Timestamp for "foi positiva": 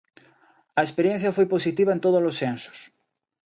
1.37-1.91